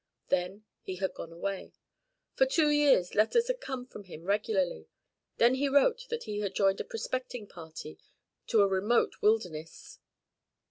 [0.29, 1.73] Then he had gone away.
[2.33, 4.87] For two years letters had come from him regularly.
[5.37, 7.99] Then he wrote that he had joined a prospecting party
[8.47, 9.99] to a remote wilderness.